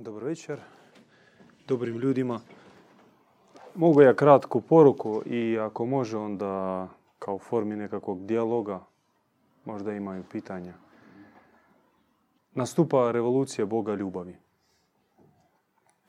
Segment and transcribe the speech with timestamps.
[0.00, 0.60] Dobro večer
[1.68, 2.40] dobrim ljudima.
[3.74, 8.80] Mogu ja kratku poruku i ako može onda kao formi nekakvog dijaloga
[9.64, 10.74] možda imaju pitanja.
[12.54, 14.36] Nastupa revolucija Boga ljubavi.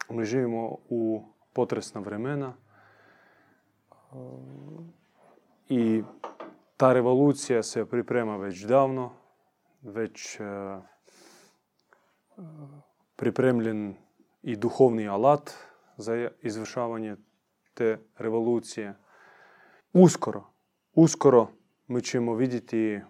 [0.10, 2.54] Mi živimo u potresna vremena
[5.70, 6.04] i
[6.78, 9.12] ta revolucija se priprema već davno,
[9.82, 10.40] već
[15.18, 15.56] eh,
[15.98, 17.16] za izvršavanje
[17.74, 18.94] te revolucije.
[19.94, 20.44] Uskoro,
[20.94, 21.48] uskoro
[21.88, 23.02] mi ćemo vidjeti e,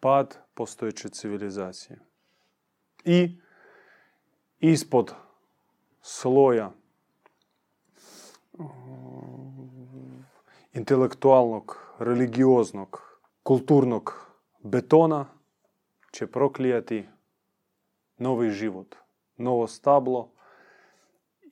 [0.00, 1.98] pad postojeće civilizacije.
[3.04, 3.38] I
[4.58, 5.14] ispod
[6.02, 8.62] sloja e,
[10.72, 14.30] intelektualnog, religioznog, kulturnog
[14.62, 15.26] betona
[16.12, 17.04] će proklijati
[18.20, 18.96] novi život,
[19.36, 20.32] novo stablo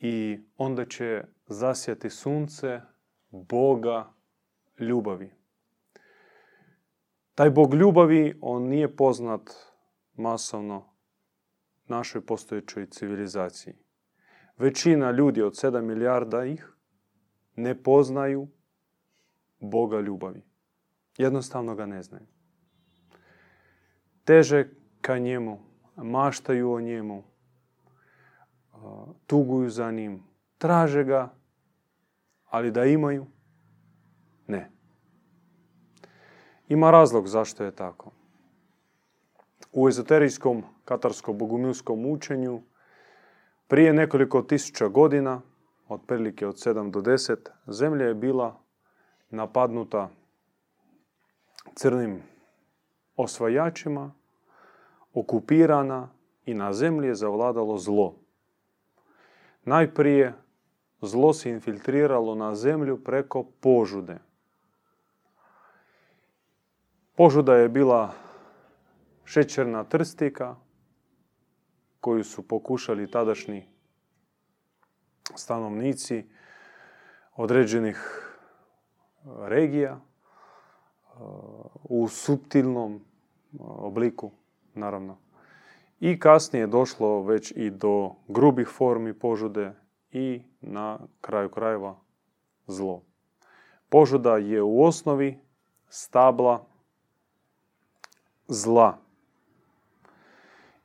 [0.01, 2.81] i onda će zasjati sunce
[3.31, 4.13] Boga
[4.79, 5.31] ljubavi.
[7.35, 9.51] Taj Bog ljubavi, on nije poznat
[10.15, 10.85] masovno
[11.87, 13.75] našoj postojećoj civilizaciji.
[14.57, 16.73] Većina ljudi od 7 milijarda ih
[17.57, 18.49] ne poznaju
[19.61, 20.43] Boga ljubavi.
[21.19, 22.27] Jednostavno ga ne znaju.
[24.25, 24.69] Teže
[25.01, 25.68] ka njemu
[26.03, 27.23] maštaju o njemu,
[29.27, 30.23] tuguju za njim,
[30.59, 31.29] traže ga,
[32.45, 33.27] ali da imaju,
[34.47, 34.71] ne.
[36.69, 38.11] Ima razlog zašto je tako.
[39.73, 42.63] U ezoterijskom katarsko-bogumilskom učenju
[43.67, 45.41] prije nekoliko tisuća godina,
[45.89, 48.61] otprilike od 7 do 10, zemlja je bila
[49.31, 50.11] napadnuta
[51.75, 52.23] crnim
[53.17, 54.18] osvajačima
[55.21, 56.09] okupirana
[56.47, 58.15] i na zemlji je zavladalo zlo.
[59.65, 60.35] Najprije
[61.01, 64.19] zlo se infiltriralo na zemlju preko požude.
[67.17, 68.13] Požuda je bila
[69.25, 70.57] šećerna trstika
[72.01, 73.67] koju su pokušali tadašnji
[75.35, 76.25] stanovnici
[77.37, 78.25] određenih
[79.25, 80.01] regija
[81.85, 83.05] u subtilnom
[83.59, 84.31] obliku
[84.79, 85.17] naravno.
[86.01, 89.73] I kasnije je došlo već i do grubih formi požude
[90.13, 91.97] i na kraju krajeva
[92.67, 93.03] zlo.
[93.89, 95.39] Požuda je u osnovi
[95.89, 96.65] stabla
[98.49, 98.99] zla.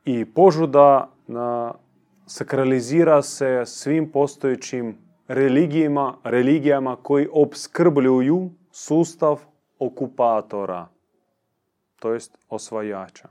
[0.06, 1.74] I požuda na,
[2.26, 9.40] sakralizira se svim postojećim religijama, religijama koji obskrbljuju sustav
[9.80, 10.88] okupatora,
[12.00, 13.30] to jest osvajača.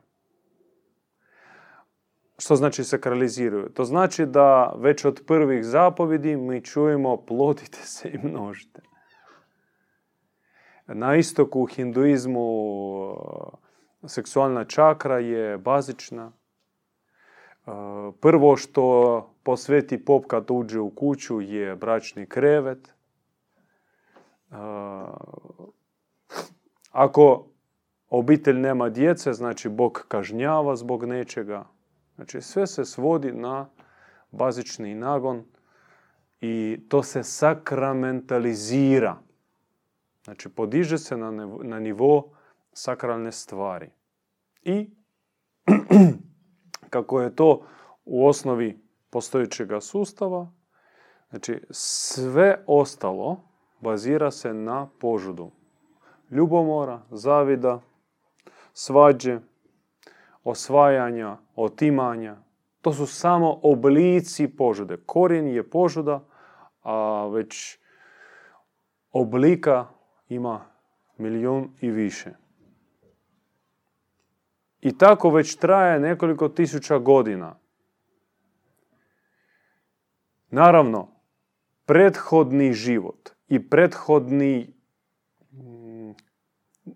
[2.42, 3.68] Što znači sakraliziraju?
[3.68, 8.82] To znači da već od prvih zapovjedi mi čujemo plodite se i množite.
[10.86, 12.48] Na istoku u hinduizmu
[14.06, 16.32] seksualna čakra je bazična.
[18.20, 22.94] Prvo što posveti pop kad uđe u kuću je bračni krevet.
[26.90, 27.46] Ako
[28.10, 31.64] obitelj nema djece, znači Bog kažnjava zbog nečega.
[32.22, 33.68] Znači sve se svodi na
[34.30, 35.44] bazični nagon
[36.40, 39.16] i to se sakramentalizira.
[40.24, 41.30] Znači podiže se na,
[41.62, 42.30] na nivo
[42.72, 43.90] sakralne stvari.
[44.62, 44.90] I
[46.90, 47.66] kako je to
[48.04, 48.80] u osnovi
[49.10, 50.50] postojećeg sustava,
[51.30, 53.40] znači sve ostalo
[53.80, 55.50] bazira se na požudu.
[56.30, 57.80] Ljubomora, zavida,
[58.72, 59.40] svađe,
[60.44, 62.36] osvajanja, otimanja.
[62.80, 64.96] To su samo oblici požude.
[65.06, 66.24] Korijen je požuda,
[66.82, 67.78] a već
[69.12, 69.86] oblika
[70.28, 70.64] ima
[71.18, 72.30] milijun i više.
[74.80, 77.58] I tako već traje nekoliko tisuća godina.
[80.50, 81.08] Naravno,
[81.86, 84.74] prethodni život i prethodni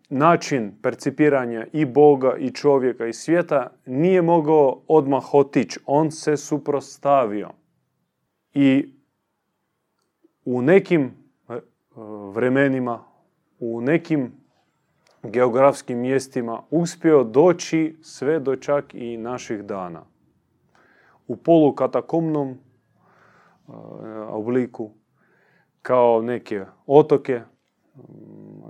[0.09, 5.81] način percipiranja i Boga i čovjeka i svijeta nije mogao odmah otići.
[5.87, 7.51] On se suprostavio.
[8.55, 8.95] I
[10.45, 11.05] u nekim
[11.49, 11.61] e,
[12.33, 13.05] vremenima,
[13.59, 14.33] u nekim
[15.23, 20.03] geografskim mjestima uspio doći sve do čak i naših dana.
[21.27, 22.57] U polukatakomnom e,
[24.29, 24.91] obliku,
[25.83, 27.41] kao neke otoke,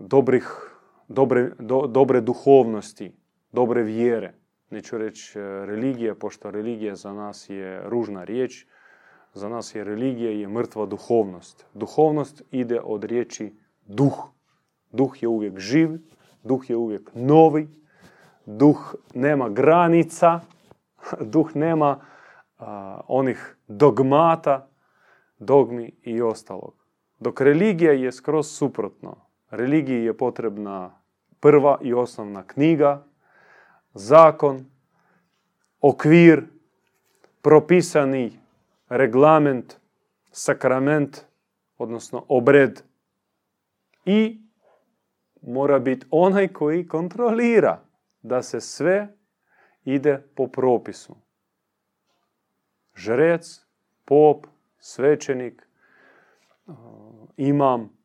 [0.01, 0.66] dobrih
[1.09, 3.13] dobre, do, dobre duhovnosti,
[3.53, 4.35] dobre vjere.
[4.71, 8.67] neću reći religija, pošto religija za nas je ružna riječ,
[9.35, 11.67] za nas je religija je mrtva duhovnost.
[11.75, 13.55] Duhovnost ide od riječi
[13.87, 14.29] duh.
[14.93, 15.91] Duh je uvijek živ,
[16.43, 17.69] duh je uvijek novi,
[18.47, 20.41] duh nema granica,
[21.35, 22.01] duh nema
[23.07, 24.69] onih dogmata,
[25.39, 26.75] dogmi i ostalog.
[27.19, 29.26] Dok religija je skroz suprotno.
[29.57, 31.01] Religiji je potrebna
[31.41, 33.05] prva i osnovna knjiga,
[33.95, 34.67] zakon,
[35.81, 36.45] okvir,
[37.43, 38.41] propisani
[38.89, 39.77] reglament,
[40.33, 41.25] sakrament,
[41.79, 42.83] odnosno obred.
[44.05, 44.41] I
[45.43, 47.81] mora biti onaj koji kontrolira
[48.23, 49.09] da se sve
[49.85, 51.17] ide po propisu.
[52.95, 53.67] Žrec,
[54.05, 54.47] pop,
[54.79, 55.69] svećenik,
[57.37, 57.97] imam,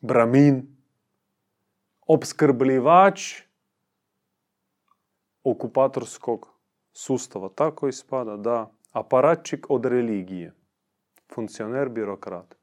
[0.00, 0.76] bramin,
[2.06, 3.42] opskrbljivač
[5.44, 6.48] okupatorskog
[6.92, 7.48] sustava.
[7.54, 10.52] Tako ispada da aparatčik od religije,
[11.34, 12.54] funkcioner, birokrat.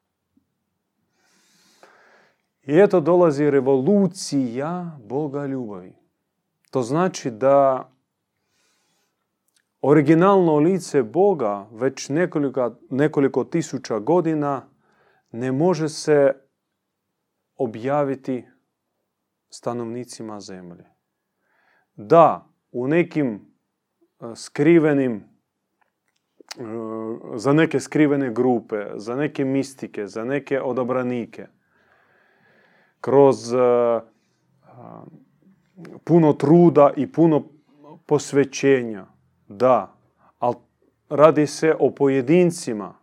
[2.64, 5.96] I eto dolazi revolucija Boga ljubavi.
[6.72, 7.90] To znači da
[9.82, 14.68] originalno lice Boga već nekoliko, nekoliko tisuća godina
[15.32, 16.45] ne može se
[17.58, 18.46] objaviti
[19.50, 20.86] stanovnicima zemlje.
[21.96, 25.24] Da, u nekim e, skrivenim, e,
[27.36, 31.48] za neke skrivene grupe, za neke mistike, za neke odabranike,
[33.02, 33.58] kroz e,
[36.04, 37.44] puno truda i puno
[38.06, 39.06] posvećenja,
[39.48, 39.96] da,
[40.40, 40.56] ali
[41.10, 42.96] radi se o pojedincima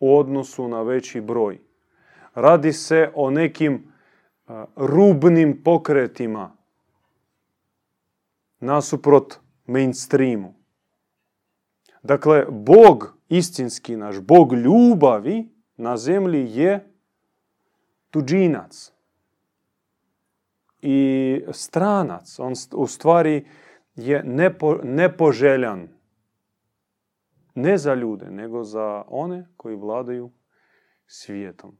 [0.00, 1.58] u odnosu na veći broj.
[2.34, 3.91] Radi se o nekim
[4.76, 6.56] rubnim pokretima
[8.60, 10.54] nasuprot mainstreamu.
[12.02, 16.92] Dakle, Bog, istinski naš, Bog ljubavi na zemlji je
[18.10, 18.92] tuđinac
[20.82, 22.38] i stranac.
[22.38, 23.46] On u stvari
[23.96, 25.88] je nepo, nepoželjan.
[27.54, 30.30] Ne za ljude, nego za one koji vladaju
[31.06, 31.78] svijetom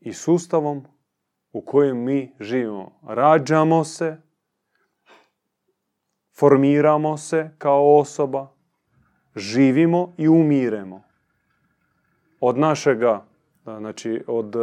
[0.00, 0.86] i sustavom
[1.52, 2.92] u kojem mi živimo.
[3.06, 4.16] Rađamo se,
[6.38, 8.48] formiramo se kao osoba,
[9.36, 11.02] živimo i umiremo.
[12.40, 13.24] Od našega,
[13.64, 14.58] znači od e,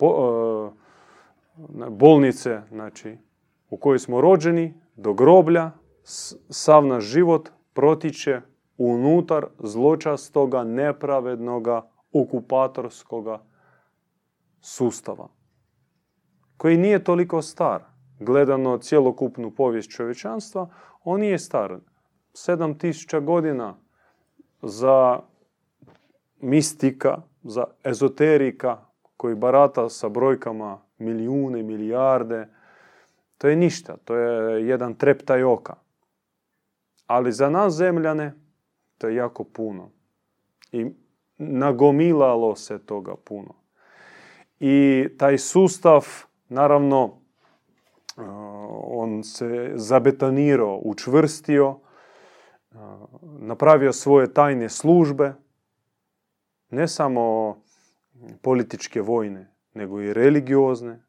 [0.00, 0.06] e,
[1.90, 3.18] bolnice znači,
[3.70, 5.70] u kojoj smo rođeni do groblja,
[6.50, 8.40] sav naš život protiče
[8.78, 13.42] unutar zločastoga, nepravednoga, okupatorskoga
[14.60, 15.41] sustava
[16.62, 17.82] koji nije toliko star.
[18.20, 20.68] Gledano cjelokupnu povijest čovječanstva,
[21.04, 21.78] on nije star.
[22.32, 23.74] 7000 godina
[24.62, 25.20] za
[26.40, 28.78] mistika, za ezoterika
[29.16, 32.48] koji barata sa brojkama milijune, milijarde,
[33.38, 35.74] to je ništa, to je jedan treptaj oka.
[37.06, 38.34] Ali za nas zemljane
[38.98, 39.90] to je jako puno.
[40.72, 40.86] I
[41.38, 43.54] nagomilalo se toga puno.
[44.60, 46.06] I taj sustav
[46.52, 47.12] Naravno, uh,
[48.86, 52.78] on se zabetonirao, učvrstio, uh,
[53.22, 55.34] napravio svoje tajne službe,
[56.70, 57.56] ne samo
[58.42, 61.04] političke vojne, nego i religiozne,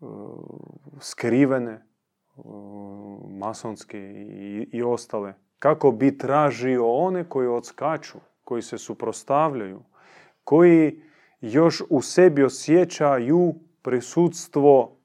[0.00, 0.10] uh,
[1.00, 1.84] skrivene,
[3.28, 9.82] masonske i, i ostale, kako bi tražio one koji odskaču, koji se suprostavljaju,
[10.44, 11.07] koji
[11.40, 14.96] još u sebi osjećaju prisutstvo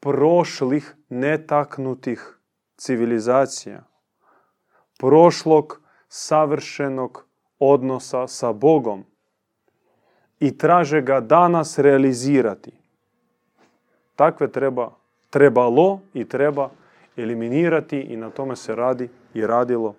[0.00, 2.38] prošlih netaknutih
[2.76, 3.84] civilizacija,
[4.98, 7.26] prošlog savršenog
[7.58, 9.04] odnosa sa Bogom
[10.40, 12.72] i traže ga danas realizirati.
[14.16, 14.92] Takve treba,
[15.30, 16.70] trebalo i treba
[17.16, 19.94] eliminirati i na tome se radi i radilo.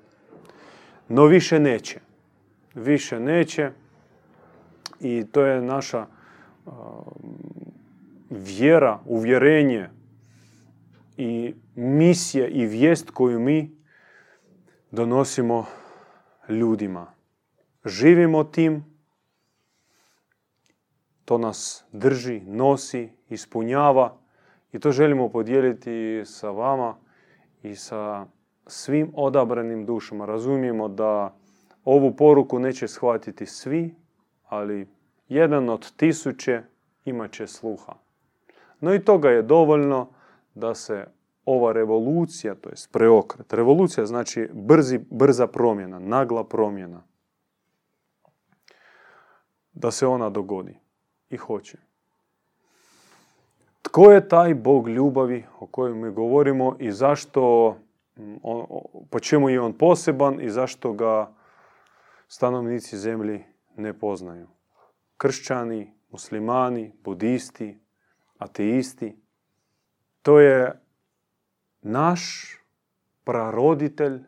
[1.07, 1.99] No više neće.
[2.75, 3.71] Više neće
[5.01, 6.05] i to je naša
[8.29, 9.89] vjera, uvjerenje
[11.17, 13.71] i misija i vijest koju mi
[14.91, 15.65] donosimo
[16.49, 17.13] ljudima.
[17.85, 18.85] Živimo tim,
[21.25, 24.17] to nas drži, nosi, ispunjava
[24.71, 26.95] i to želimo podijeliti sa vama
[27.63, 28.25] i sa
[28.67, 30.25] svim odabranim dušama.
[30.25, 31.35] Razumijemo da
[31.85, 33.95] ovu poruku neće shvatiti svi,
[34.51, 34.87] ali
[35.29, 36.61] jedan od tisuće
[37.05, 37.93] imat će sluha.
[38.79, 40.09] No i toga je dovoljno
[40.55, 41.05] da se
[41.45, 43.53] ova revolucija, to je preokret.
[43.53, 47.03] Revolucija znači brzi, brza promjena, nagla promjena.
[49.73, 50.79] Da se ona dogodi.
[51.29, 51.77] I hoće.
[53.81, 57.75] Tko je taj Bog ljubavi o kojem mi govorimo i zašto,
[59.09, 61.33] po čemu je on poseban i zašto ga
[62.27, 64.47] stanovnici zemlji ne poznaju?
[65.17, 67.79] Kršćani, muslimani, budisti,
[68.37, 69.21] ateisti.
[70.21, 70.81] To je
[71.81, 72.55] naš
[73.23, 74.19] praroditelj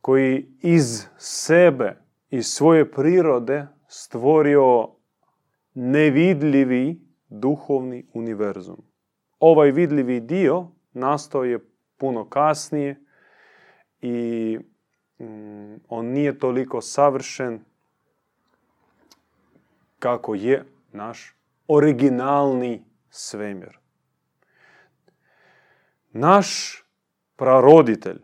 [0.00, 1.96] koji iz sebe,
[2.30, 4.88] iz svoje prirode stvorio
[5.74, 8.82] nevidljivi duhovni univerzum.
[9.38, 11.58] Ovaj vidljivi dio nastao je
[11.96, 13.04] puno kasnije
[14.00, 14.58] i
[15.18, 17.64] mm, on nije toliko savršen
[20.00, 21.36] kako je naš
[21.68, 23.78] originalni svemir.
[26.12, 26.82] Naš
[27.36, 28.18] praroditelj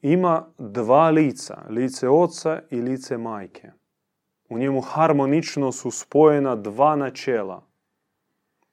[0.00, 3.70] ima dva lica, lice oca i lice majke.
[4.48, 7.66] U njemu harmonično su spojena dva načela,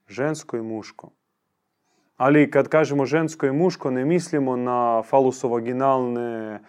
[0.08, 1.12] žensko i muško.
[2.18, 6.60] Ali kad kažemo žensko i muško ne mislimo na falusovaginalne e,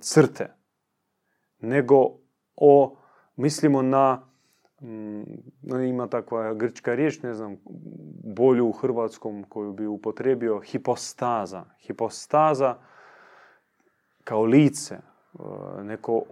[0.00, 0.54] crte,
[1.60, 2.10] nego
[2.56, 2.96] o,
[3.36, 4.31] mislimo na
[4.82, 5.22] Mm,
[5.88, 7.56] ima takva grčka riječ, ne znam,
[8.24, 11.64] bolju u hrvatskom koju bi upotrebio, hipostaza.
[11.80, 12.76] Hipostaza
[14.24, 15.02] kao lice, e,
[15.82, 16.22] neko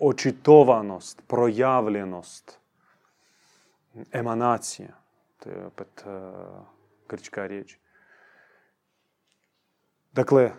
[0.00, 2.60] očitovanost, projavljenost,
[4.12, 4.96] emanacija.
[5.38, 6.30] To je opet e,
[7.08, 7.78] grčka riječ.
[10.12, 10.50] Dakle,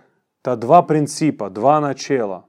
[0.41, 2.47] ta dva principa, dva načela,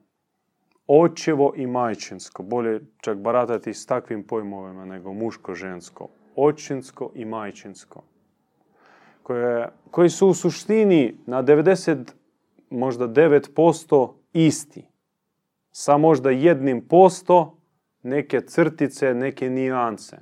[0.86, 8.02] očevo i majčinsko, bolje čak baratati s takvim pojmovima nego muško-žensko, očinsko i majčinsko,
[9.22, 12.12] koje, koji su u suštini na 90,
[12.70, 14.88] možda 9% isti,
[15.72, 17.58] sa možda jednim posto
[18.02, 20.16] neke crtice, neke nijance.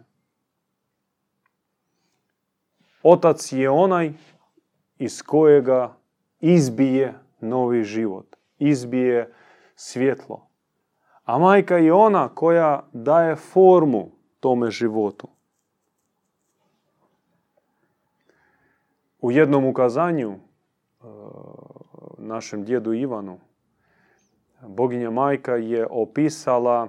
[3.03, 4.13] Otac je onaj
[4.99, 5.97] iz kojega
[6.41, 9.33] izbije novi život, izbije
[9.77, 10.49] svjetlo,
[11.25, 15.29] a majka je ona koja daje formu tome životu.
[19.21, 20.39] U jednom ukazanju e,
[22.19, 23.39] našem djedu Ivanu
[24.69, 26.89] boginja majka je opisala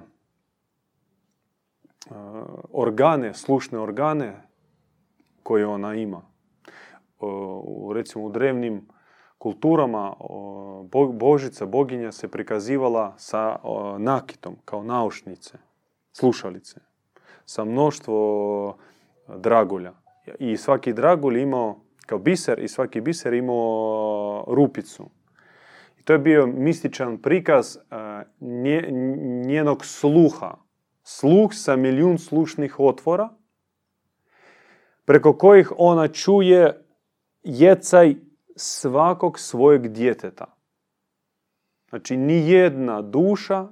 [2.72, 4.42] organe, slušne organe
[5.42, 6.22] koje ona ima.
[7.94, 8.88] Recimo u drevnim
[9.38, 10.14] kulturama
[11.12, 13.56] Božica, boginja se prikazivala sa
[13.98, 15.58] nakitom, kao naušnice,
[16.12, 16.80] slušalice,
[17.44, 18.76] sa mnoštvo
[19.36, 19.92] dragulja.
[20.38, 25.10] I svaki dragulj imao, kao biser, i svaki biser imao rupicu.
[26.00, 27.76] I to je bio mističan prikaz
[29.46, 30.54] njenog sluha.
[31.02, 33.28] Sluh sa milijun slušnih otvora,
[35.04, 36.84] preko kojih ona čuje
[37.42, 38.14] jecaj
[38.56, 40.56] svakog svojeg djeteta.
[41.88, 43.68] Znači, ni jedna duša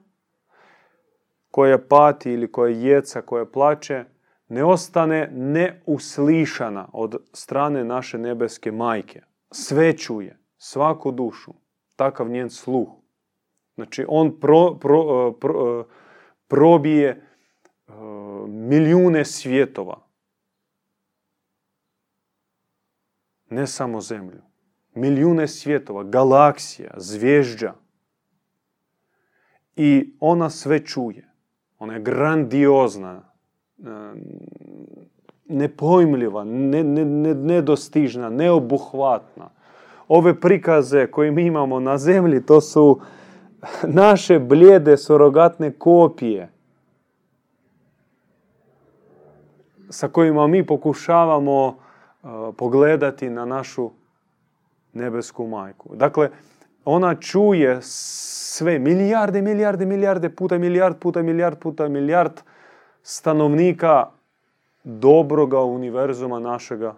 [1.51, 4.05] koja pati ili koja jeca, koja plaće,
[4.49, 9.23] ne ostane neuslišana od strane naše nebeske majke.
[9.51, 11.55] Sve čuje, svaku dušu.
[11.97, 12.89] Takav njen sluh.
[13.75, 15.85] Znači, on pro, pro, pro,
[16.49, 17.27] probije
[17.87, 17.95] uh,
[18.49, 20.07] milijune svjetova.
[23.51, 24.54] Ne samo zemlju
[24.95, 27.73] milijune svjetova, galaksija, zvježđa.
[29.77, 31.29] I ona sve čuje.
[31.79, 33.23] Ona je grandiozna,
[33.79, 33.83] e,
[35.49, 36.45] nepojmljiva,
[37.35, 39.51] nedostižna, neobuhvatna.
[40.09, 43.01] Ove prikaze koje mi imamo na zemlji, to su
[44.03, 46.55] naše blijede sorogatne kopije
[49.95, 53.91] sa kojima mi pokušavamo e, pogledati na našu
[54.95, 55.97] nebesku majku.
[55.97, 56.31] Dakle,
[56.85, 62.41] ona čuje sve, milijarde, milijarde, milijarde puta, milijard puta, milijard puta, milijard
[63.03, 64.07] stanovnika
[64.85, 66.95] dobroga univerzuma našega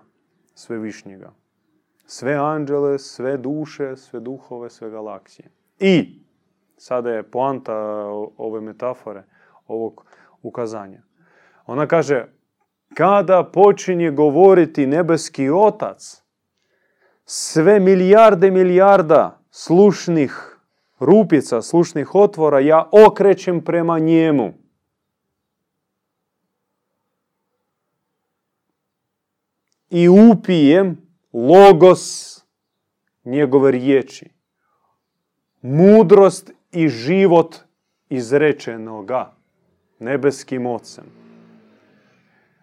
[0.54, 1.32] svevišnjega.
[2.06, 5.48] Sve anđele, sve duše, sve duhove, sve galaksije.
[5.78, 6.20] I,
[6.76, 7.76] sada je poanta
[8.36, 9.22] ove metafore,
[9.66, 10.04] ovog
[10.42, 11.02] ukazanja.
[11.66, 12.26] Ona kaže,
[12.94, 16.22] kada počinje govoriti nebeski otac,
[17.26, 20.58] sve milijarde milijarda slušnih
[20.98, 24.54] rupica, slušnih otvora, ja okrećem prema njemu.
[29.90, 32.36] I upijem logos
[33.24, 34.30] njegove riječi,
[35.62, 37.56] mudrost i život
[38.08, 39.34] izrečenoga
[39.98, 41.04] nebeskim ocem.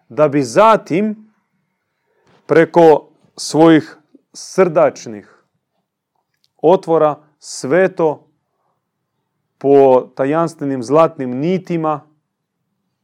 [0.08, 1.32] Da bi zatim
[2.46, 3.98] preko svojih
[4.34, 5.44] srdačnih
[6.62, 8.28] otvora sveto
[9.58, 12.00] po tajanstvenim zlatnim nitima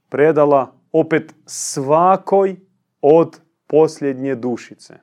[0.09, 2.57] predala opet svakoj
[3.03, 4.95] od posljednje dušice.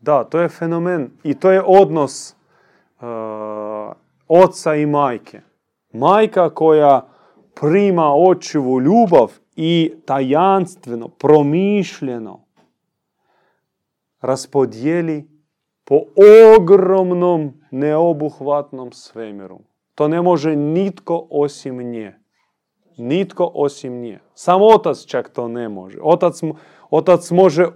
[0.00, 2.34] Da, to je fenomen i to je odnos
[3.00, 3.06] uh,
[4.28, 5.40] oca i majke.
[5.92, 7.08] Majka koja
[7.60, 12.49] prima očivu ljubav i tajanstveno, promišljeno
[14.20, 15.28] raspodijeli
[15.84, 16.00] po
[16.56, 19.58] ogromnom neobuhvatnom svemiru.
[19.94, 22.18] To ne može nitko osim nje.
[22.96, 24.20] Nitko osim nje.
[24.34, 25.98] Sam otac čak to ne može.
[26.02, 26.40] Otac,
[26.90, 27.66] otac može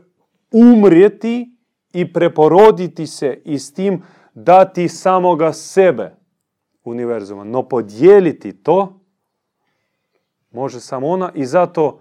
[0.53, 1.57] umrijeti
[1.93, 4.03] i preporoditi se i s tim
[4.35, 6.17] dati samoga sebe
[6.85, 7.45] univerzuma.
[7.45, 9.01] No podijeliti to
[10.51, 12.01] može samo ona i zato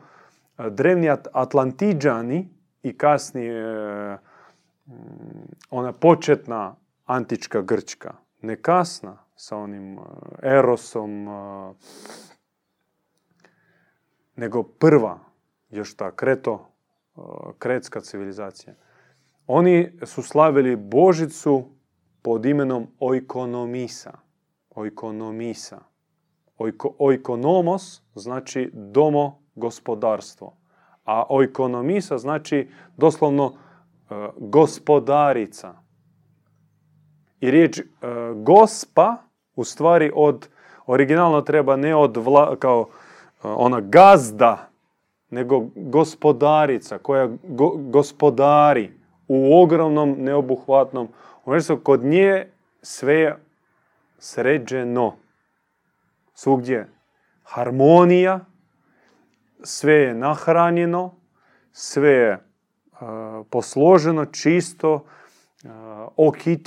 [0.58, 2.50] e, drevni Atlantiđani
[2.84, 4.18] i kasnije e,
[5.70, 6.76] ona početna
[7.06, 10.02] antička Grčka, ne kasna sa onim e,
[10.44, 11.28] Erosom,
[14.36, 15.20] nego prva,
[15.70, 16.70] još ta kreto,
[17.60, 18.76] kretska civilizacija.
[19.48, 21.70] Oni su slavili Božicu
[22.22, 24.12] pod imenom Oikonomisa.
[24.70, 25.80] Oikonomisa.
[26.58, 30.58] Oiko, oikonomos znači domo gospodarstvo.
[31.06, 33.58] A oikonomisa znači doslovno
[34.38, 35.74] gospodarica.
[37.40, 37.82] I riječ
[38.36, 39.18] gospa
[39.56, 40.48] u stvari od
[40.86, 42.90] originalno treba ne od vla, kao
[43.44, 44.70] ona gazda,
[45.30, 48.92] nego gospodarica koja go, gospodari
[49.28, 51.08] u ogromnom neobuhvatnom
[51.46, 51.78] univerzu.
[51.78, 52.48] Kod nje
[52.82, 53.38] sve je
[54.18, 55.16] sređeno.
[56.34, 56.90] Svugdje
[57.44, 58.40] harmonija,
[59.64, 61.16] sve je nahranjeno,
[61.72, 62.53] sve je
[63.50, 65.04] posloženo, čisto,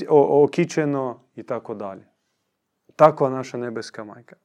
[0.09, 2.07] okičeno i tako dalje.
[2.97, 4.37] Takva naša nebeska majka.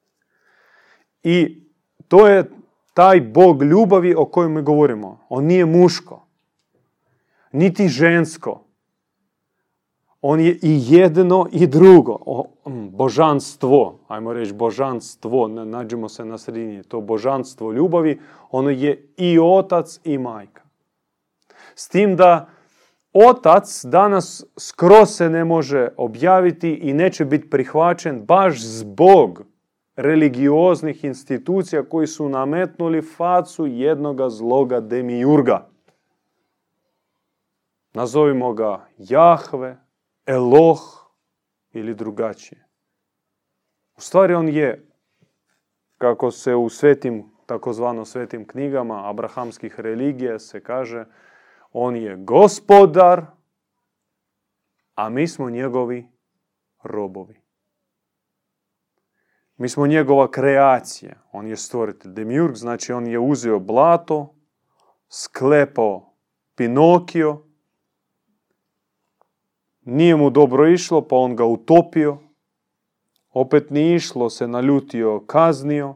[1.24, 1.64] I
[2.08, 2.52] to je
[2.94, 5.20] taj Bog ljubavi o kojem mi govorimo.
[5.30, 6.28] On nije muško,
[7.52, 8.64] niti žensko.
[10.22, 12.18] On je i jedno i drugo.
[12.92, 16.84] božanstvo, ajmo reći božanstvo, nađemo se na sredini.
[16.84, 18.20] To božanstvo ljubavi,
[18.52, 20.61] ono je i otac i majka.
[21.76, 22.50] S tim da
[23.14, 29.44] otac danas skroz se ne može objaviti i neće biti prihvaćen baš zbog
[29.96, 35.68] religioznih institucija koji su nametnuli facu jednoga zloga demijurga.
[37.94, 39.78] Nazovimo ga Jahve,
[40.26, 40.80] Eloh
[41.74, 42.68] ili drugačije.
[43.98, 44.88] U stvari on je,
[45.98, 51.06] kako se u svetim, takozvano svetim knjigama abrahamskih religija se kaže,
[51.72, 53.26] on je gospodar,
[54.96, 56.08] a mi smo njegovi
[56.84, 57.42] robovi.
[59.58, 61.16] Mi smo njegova kreacija.
[61.32, 62.12] On je stvoritelj.
[62.12, 64.36] Demiurg znači on je uzeo blato,
[65.10, 66.14] sklepao
[66.56, 67.44] Pinokio,
[69.82, 72.18] nije mu dobro išlo, pa on ga utopio.
[73.30, 75.96] Opet nije išlo, se naljutio, kaznio.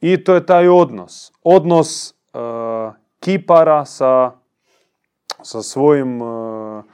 [0.00, 1.32] I to je taj odnos.
[1.42, 4.32] Odnos uh, kipara sa,
[5.42, 6.84] sa svojim uh,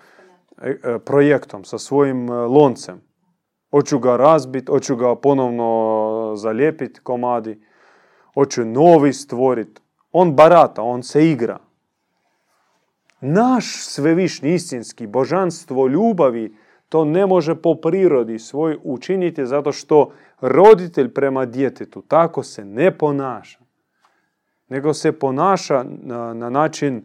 [1.05, 3.01] projektom, sa svojim loncem.
[3.71, 7.61] Hoću ga razbiti, hoću ga ponovno zalijepiti komadi,
[8.35, 9.83] hoću novi stvoriti.
[10.13, 11.59] On barata, on se igra
[13.25, 16.57] naš svevišnji istinski božanstvo ljubavi
[16.89, 20.11] to ne može po prirodi svoj učiniti zato što
[20.41, 23.64] roditelj prema djetetu tako se ne ponaša.
[24.69, 27.03] Nego se ponaša na, na način e,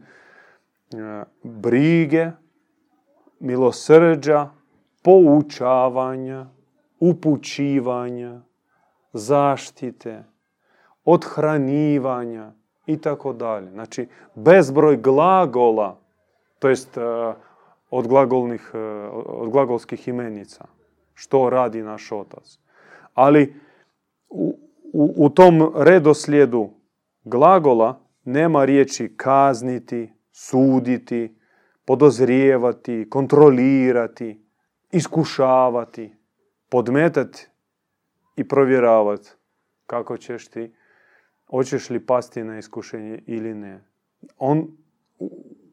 [1.44, 2.32] brige,
[3.40, 4.50] milosrđa,
[5.04, 6.46] poučavanja,
[7.00, 8.42] upućivanja,
[9.14, 10.24] zaštite,
[11.06, 12.52] odhranivanja
[12.86, 13.72] i tako dalje.
[13.72, 16.00] Znači, bezbroj glagola
[16.60, 17.02] to jest e,
[17.90, 18.78] od, glagolnih, e,
[19.26, 20.66] od glagolskih imenica.
[21.14, 22.60] Što radi naš otac.
[23.14, 23.56] Ali
[24.30, 24.58] u,
[24.94, 26.70] u, u tom redoslijedu
[27.30, 31.36] glagola nema riječi kazniti, suditi,
[31.86, 34.44] podozrijevati, kontrolirati,
[34.92, 36.16] iskušavati,
[36.70, 37.48] podmetati
[38.36, 39.30] i provjeravati
[39.86, 40.74] kako ćeš ti,
[41.50, 43.84] hoćeš li pasti na iskušenje ili ne.
[44.38, 44.68] on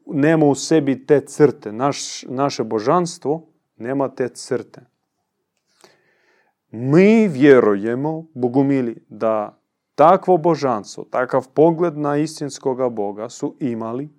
[0.05, 1.71] nema u sebi te crte.
[1.71, 4.81] Naš, naše božanstvo nema te crte.
[6.71, 9.59] Mi vjerujemo, Bogumili, da
[9.97, 14.09] takvo božanstvo, takav pogled na istinskoga Boga su imali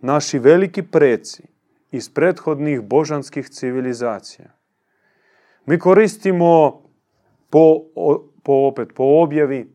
[0.00, 1.42] naši veliki preci
[1.90, 4.50] iz prethodnih božanskih civilizacija.
[5.66, 6.82] Mi koristimo
[7.50, 7.80] po,
[8.42, 9.70] po opet po objavi e,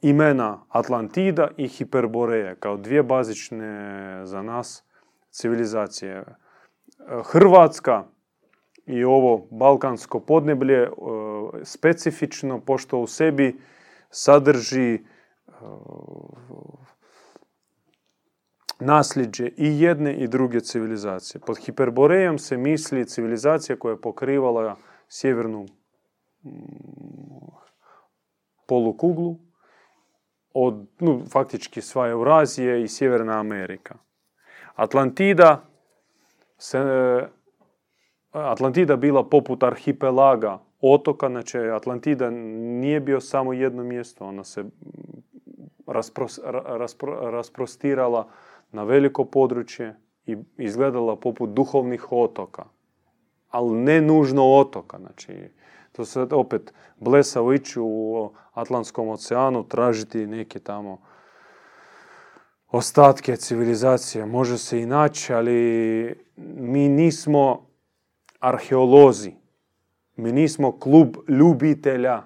[0.00, 4.84] imena Atlantida i Hiperboreja kao dvije bazične za nas
[5.30, 6.12] civilizacije.
[6.12, 6.24] E,
[7.24, 8.04] Hrvatska
[8.90, 10.88] i ovo balkansko podneblje e,
[11.62, 13.60] specifično pošto u sebi
[14.10, 15.00] sadrži e,
[18.80, 21.40] nasljeđe i jedne i druge civilizacije.
[21.46, 24.76] Pod Hiperborejom se misli civilizacija koja je pokrivala
[25.08, 25.66] sjevernu
[28.66, 29.36] polukuglu,
[30.54, 33.94] od, no, faktički sva Eurazije i Sjeverna Amerika.
[34.74, 35.64] Atlantida
[36.58, 36.78] se,
[38.32, 44.64] Atlantida bila poput arhipelaga otoka, znači Atlantida nije bio samo jedno mjesto, ona se
[45.86, 48.28] raspros, raspro, rasprostirala
[48.72, 52.64] na veliko područje i izgledala poput duhovnih otoka.
[53.48, 55.50] Ali ne nužno otoka, znači
[55.92, 61.00] to se opet blesavo ići u Atlantskom oceanu, tražiti neke tamo
[62.68, 64.26] ostatke civilizacije.
[64.26, 65.54] Može se i naći, ali
[66.56, 67.69] mi nismo
[68.40, 69.32] arheolozi.
[70.16, 72.22] Mi nismo klub ljubitelja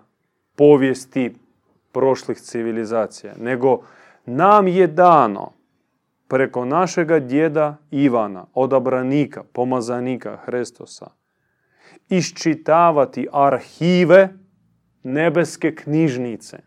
[0.57, 1.35] povijesti
[1.93, 3.81] prošlih civilizacija, nego
[4.27, 5.53] nam je dano
[6.29, 11.11] preko našega djeda Ivana, odabranika, pomazanika Hristosa,
[12.09, 14.29] iščitavati arhive
[15.03, 16.59] nebeske knjižnice,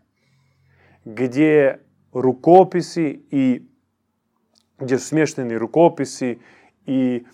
[1.04, 1.78] gdje
[2.12, 3.62] rukopisi i
[4.78, 6.38] gdje su smješteni rukopisi
[6.86, 7.24] i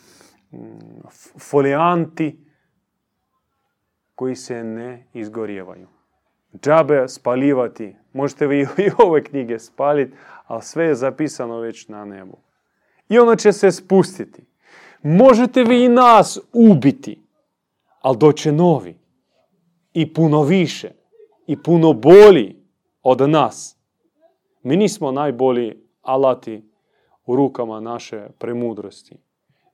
[1.39, 2.45] folijanti
[4.15, 5.89] koji se ne izgorjevaju.
[6.63, 7.97] Džabe spalivati.
[8.13, 12.39] Možete vi i ove knjige spaliti, ali sve je zapisano već na nebu.
[13.09, 14.45] I ono će se spustiti.
[15.03, 17.23] Možete vi i nas ubiti,
[18.01, 18.99] ali doće novi.
[19.93, 20.91] I puno više.
[21.47, 22.57] I puno bolji
[23.03, 23.77] od nas.
[24.63, 26.63] Mi nismo najbolji alati
[27.27, 29.17] u rukama naše premudrosti.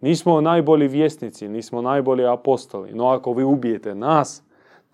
[0.01, 2.93] Nismo najbolji vjesnici, nismo najbolji apostoli.
[2.93, 4.43] No ako vi ubijete nas,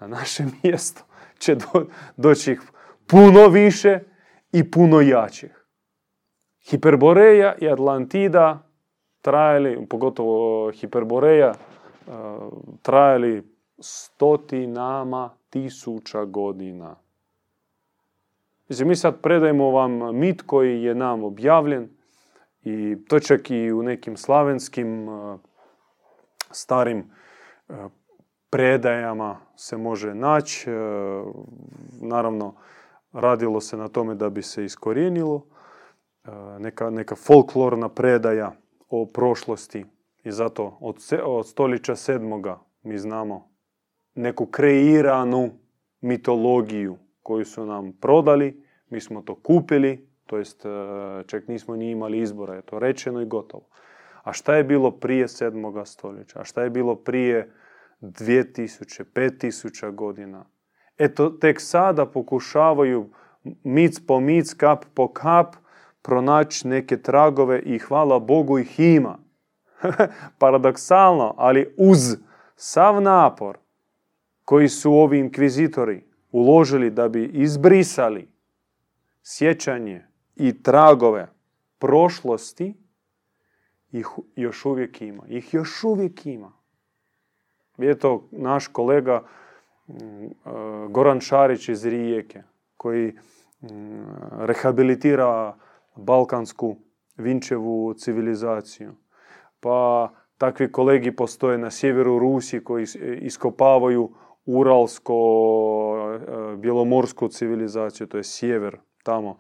[0.01, 1.03] na naše mjesto
[1.38, 2.59] će do, doći
[3.07, 4.01] puno više
[4.53, 5.66] i puno jačih.
[6.71, 8.66] Hiperboreja i Atlantida
[9.21, 11.55] trajali, pogotovo Hiperboreja,
[12.83, 16.97] trajali stotinama tisuća godina.
[18.69, 21.95] Mislim, mi sad predajemo vam mit koji je nam objavljen
[22.66, 25.09] i to čak i u nekim slavenskim
[26.50, 27.11] starim
[28.50, 30.70] predajama se može naći.
[32.00, 32.55] Naravno,
[33.12, 35.46] radilo se na tome da bi se iskorijenilo.
[36.59, 38.52] Neka, neka folklorna predaja
[38.88, 39.85] o prošlosti
[40.24, 43.50] i zato od, od stoljeća sedmoga mi znamo
[44.14, 45.50] neku kreiranu
[46.00, 50.69] mitologiju koju su nam prodali, mi smo to kupili, to jest e,
[51.27, 53.69] čak nismo ni imali izbora, je to rečeno i gotovo.
[54.23, 56.41] A šta je bilo prije sedmoga stoljeća?
[56.41, 57.53] A šta je bilo prije
[58.01, 60.45] 2000, 5000 godina?
[60.99, 63.11] Eto, tek sada pokušavaju
[63.65, 65.57] mic po mic, kap po kap,
[66.03, 69.19] pronaći neke tragove i hvala Bogu ih ima.
[70.39, 72.17] Paradoksalno, ali uz
[72.57, 73.59] sav napor
[74.45, 78.29] koji su ovi inkvizitori uložili da bi izbrisali
[79.23, 81.29] sjećanje i tragove
[81.79, 82.75] prošlosti,
[83.92, 85.22] ih još uvijek ima.
[85.29, 86.53] Ih još uvijek ima.
[88.01, 89.22] To naš kolega
[89.87, 90.29] mm, e,
[90.90, 92.42] Goran Šarić iz Rijeke,
[92.77, 93.16] koji mm,
[94.38, 95.57] rehabilitira
[95.96, 96.77] balkansku
[97.16, 98.94] Vinčevu civilizaciju.
[99.61, 102.87] Pa takvi kolegi postoje na sjeveru Rusiji koji
[103.20, 104.14] iskopavaju
[104.46, 109.38] uralsko-bjelomorsku civilizaciju, to je sjever tamo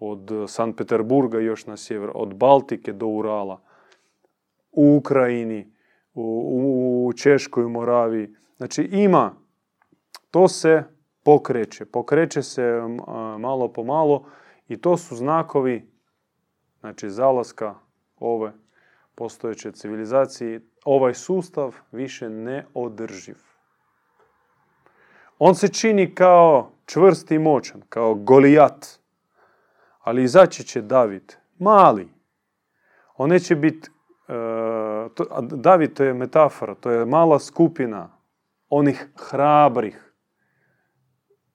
[0.00, 3.60] od Sankt Peterburga još na sjever, od Baltike do Urala,
[4.72, 5.72] u Ukrajini,
[6.14, 8.34] u, u Češkoj Moraviji.
[8.56, 9.34] Znači ima,
[10.30, 10.82] to se
[11.22, 12.80] pokreće, pokreće se
[13.38, 14.26] malo po malo
[14.68, 15.90] i to su znakovi
[16.80, 17.74] znači zalaska
[18.16, 18.52] ove
[19.14, 20.60] postojeće civilizacije.
[20.84, 23.36] Ovaj sustav više ne održiv.
[25.38, 29.03] On se čini kao čvrst i moćan, kao Golijat.
[30.04, 32.08] Ali izaći će David, mali.
[33.16, 33.90] On neće biti,
[34.28, 38.08] uh, David to je metafora, to je mala skupina
[38.68, 40.14] onih hrabrih,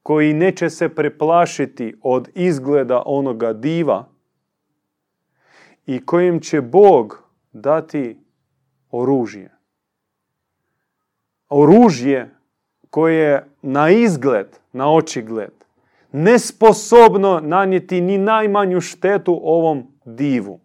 [0.03, 4.07] koji neće se preplašiti od izgleda onoga diva
[5.85, 8.19] i kojim će Bog dati
[8.91, 9.51] oružje.
[11.49, 12.35] Oružje
[12.89, 15.58] koje je na izgled, na očigled,
[16.11, 20.59] nesposobno nanijeti ni najmanju štetu ovom divu.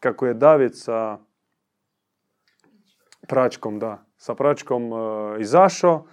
[0.00, 1.18] Kako je David sa
[3.28, 5.00] pračkom, da, sa pračkom uh,
[5.40, 6.06] izašao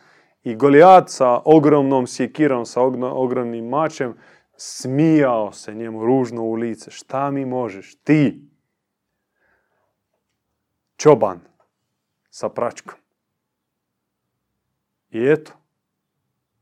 [0.43, 2.81] i Golijat sa ogromnom sjekirom, sa
[3.13, 4.17] ogromnim mačem,
[4.57, 6.91] smijao se njemu ružno u lice.
[6.91, 7.95] Šta mi možeš?
[7.95, 8.47] Ti!
[10.97, 11.39] Čoban
[12.29, 12.99] sa pračkom.
[15.09, 15.51] I eto,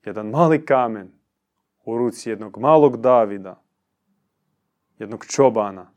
[0.10, 1.12] jedan mali kamen
[1.86, 3.62] u ruci jednog malog Davida,
[4.98, 5.92] jednog čobana,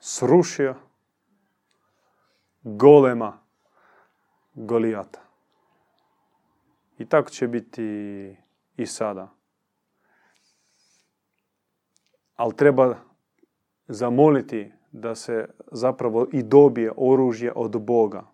[0.00, 0.74] srušio
[2.62, 3.38] golema
[4.54, 5.20] Golijata.
[6.98, 7.82] I tako će biti
[8.76, 9.28] i sada.
[12.36, 12.96] Ali treba
[13.88, 18.24] zamoliti da se zapravo i dobije oružje od Boga,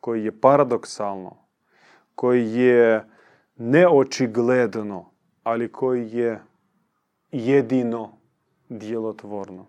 [0.00, 1.47] koji je paradoksalno,
[2.18, 3.04] koji je
[3.56, 5.10] neočigledno,
[5.42, 6.42] ali koji je
[7.32, 8.10] jedino
[8.68, 9.66] djelotvorno.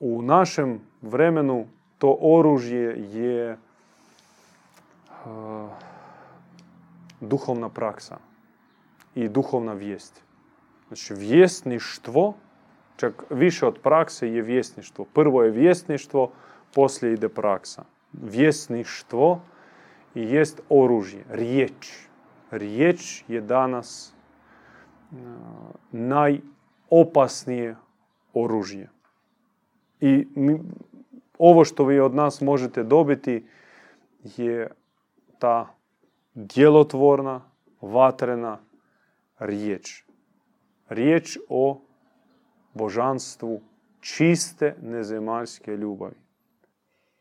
[0.00, 1.66] U našem vremenu
[1.98, 3.58] to oružje je
[7.20, 8.16] duhovna praksa
[9.14, 10.22] i duhovna vijest.
[10.88, 12.34] Znači, vjesništvo,
[12.96, 15.04] čak više od prakse je vjesništvo.
[15.04, 16.30] Prvo je vjesništvo,
[16.74, 17.84] poslije ide praksa.
[18.12, 19.40] Vjesništvo
[20.22, 22.08] jest oružje, riječ.
[22.50, 24.14] Riječ je danas
[25.92, 27.76] najopasnije
[28.34, 28.88] oružje.
[30.00, 30.26] I
[31.38, 33.46] ovo što vi od nas možete dobiti
[34.36, 34.70] je
[35.38, 35.74] ta
[36.34, 37.40] djelotvorna,
[37.80, 38.58] vatrena
[39.38, 40.04] riječ.
[40.88, 41.80] Riječ o
[42.74, 43.60] božanstvu
[44.00, 46.16] čiste nezemaljske ljubavi.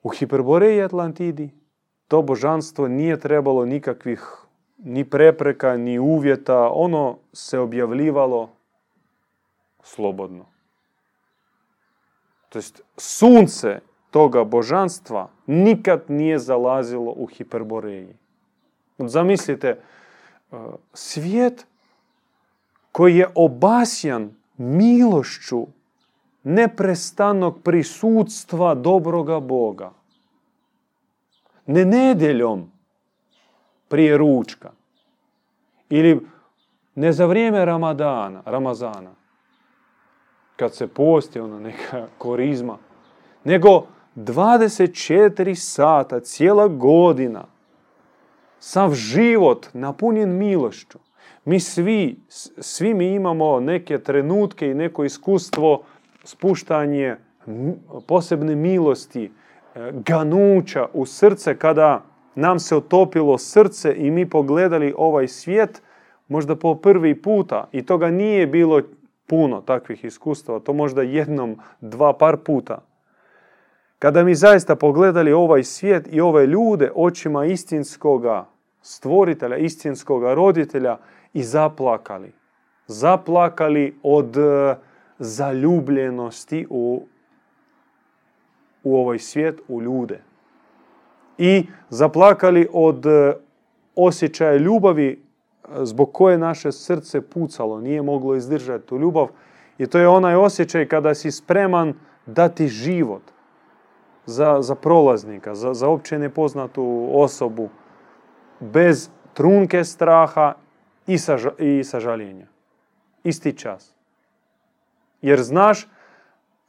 [0.04, 1.50] U Hiperboreji Atlantidi
[2.08, 4.46] to božanstvo nije trebalo nikakvih
[4.78, 6.70] ni prepreka, ni uvjeta.
[6.74, 8.50] Ono se objavljivalo
[9.84, 10.46] slobodno.
[12.50, 13.80] To jest sunce
[14.12, 18.16] toga božanstva nikad nije zalazilo u hiperboreji.
[18.98, 19.78] Zamislite, e,
[20.94, 21.68] svijet
[22.92, 25.68] koji je obasjan milošću
[26.44, 29.92] neprestanog prisutstva dobroga Boga.
[31.66, 32.72] Ne nedjeljom
[33.88, 34.72] prije ručka
[35.90, 36.20] ili
[36.96, 39.12] ne za vrijeme Ramadana, Ramazana,
[40.56, 42.78] kad se posti ona neka korizma,
[43.44, 47.46] nego 24 sata, cijela godina,
[48.60, 51.00] sav život napunjen milošću.
[51.46, 52.20] Mi svi,
[52.60, 55.84] svi mi imamo neke trenutke i neko iskustvo
[56.24, 57.16] spuštanje
[58.08, 59.32] posebne milosti,
[59.92, 62.02] ganuća u srce kada
[62.36, 65.82] nam se otopilo srce i mi pogledali ovaj svijet
[66.28, 68.82] možda po prvi puta i toga nije bilo
[69.28, 72.82] puno takvih iskustava, to možda jednom, dva par puta.
[74.00, 78.46] Kada mi zaista pogledali ovaj svijet i ove ljude očima istinskoga
[78.82, 80.98] stvoritelja, istinskoga roditelja
[81.34, 82.34] i zaplakali.
[82.88, 84.76] Zaplakali od e,
[85.20, 87.06] zaljubljenosti u,
[88.86, 90.22] u ovaj svijet, u ljude.
[91.38, 93.34] I zaplakali od e,
[93.96, 99.28] osjećaja ljubavi e, zbog koje naše srce pucalo, nije moglo izdržati tu ljubav.
[99.78, 101.94] I to je onaj osjećaj kada si spreman
[102.26, 103.22] dati život
[104.26, 107.70] za, za prolaznika, za, za opće nepoznatu osobu,
[108.60, 110.54] bez trunke straha
[111.08, 112.46] i, saža, i sažaljenja.
[113.24, 113.96] Isti čas.
[115.22, 115.88] Jer znaš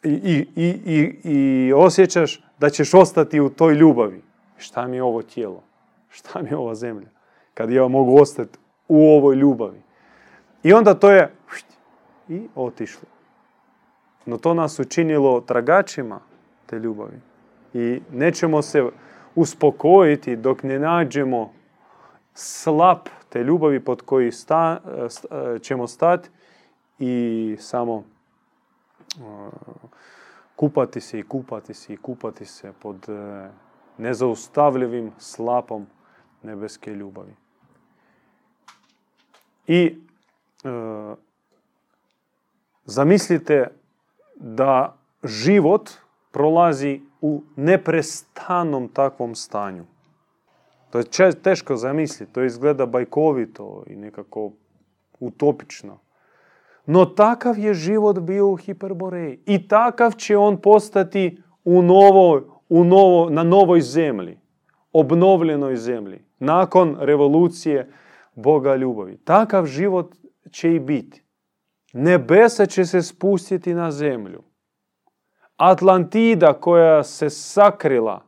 [0.02, 4.22] i, i, i, i osjećaš da ćeš ostati u toj ljubavi.
[4.56, 5.62] Šta mi je ovo tijelo?
[6.08, 7.08] Šta mi je ova zemlja?
[7.54, 9.82] Kad ja mogu ostati u ovoj ljubavi.
[10.62, 11.32] I onda to je
[12.28, 13.08] i otišlo.
[14.26, 16.20] No to nas učinilo tragačima
[16.66, 17.20] te ljubavi.
[17.74, 18.84] I nećemo se
[19.34, 21.52] uspokojiti dok ne nađemo
[22.34, 24.80] slap te ljubavi pod koji sta,
[25.62, 26.28] ćemo stati
[26.98, 28.04] i samo
[30.56, 33.06] kupati se i kupati se i kupati se pod
[33.98, 35.86] nezaustavljivim slapom
[36.42, 37.34] nebeske ljubavi.
[39.66, 39.98] I
[40.64, 40.68] e,
[42.84, 43.68] zamislite
[44.36, 45.90] da život
[46.30, 49.84] prolazi u neprestanom takvom stanju.
[50.90, 54.52] To je teško zamisliti, to izgleda bajkovito i nekako
[55.20, 55.98] utopično.
[56.86, 62.84] No takav je život bio u Hiperboreji i takav će on postati u novo, u
[62.84, 64.38] novo, na novoj zemlji,
[64.92, 67.90] obnovljenoj zemlji, nakon revolucije
[68.34, 69.16] Boga ljubavi.
[69.16, 70.14] Takav život
[70.50, 71.22] će i biti.
[71.92, 74.42] Nebesa će se spustiti na zemlju.
[75.56, 78.22] Atlantida koja se sakrila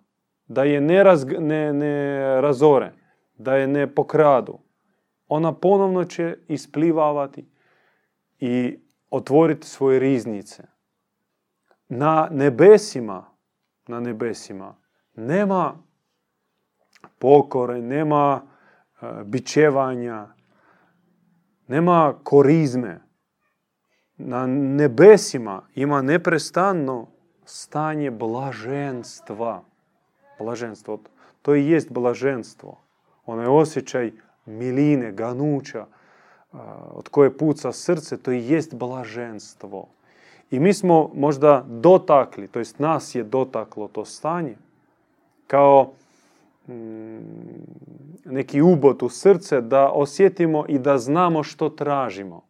[0.47, 1.05] da je ne,
[1.39, 2.93] ne, ne razore,
[3.39, 4.59] da je ne pokradu,
[5.29, 7.47] ona ponovno će isplivavati
[8.39, 8.79] i
[9.11, 10.63] otvoriti svoje riznice.
[11.89, 13.31] Na nebesima,
[13.87, 14.75] na nebesima
[15.15, 15.83] nema
[17.19, 18.43] pokore, nema
[19.03, 20.27] e, bičevanja,
[21.67, 23.01] nema korizme.
[24.17, 27.07] Na nebesima ima neprestano
[27.45, 29.63] stanje blaženstva.
[30.39, 31.01] Blaženstvo.
[31.43, 32.81] To i jest blaženstvo.
[33.27, 34.13] Onaj osjećaj
[34.47, 35.87] miline, ganuća,
[36.91, 39.89] od koje puca srce, to i jest blaženstvo.
[40.51, 44.57] I mi smo možda dotakli, to jest nas je dotaklo to stanje,
[45.47, 45.93] kao
[48.25, 52.43] neki ubot u srce da osjetimo i da znamo što tražimo.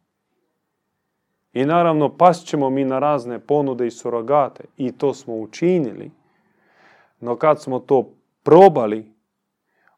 [1.53, 6.11] I naravno pas ćemo mi na razne ponude i surogate i to smo učinili.
[7.21, 8.11] No kad smo to
[8.43, 9.13] probali,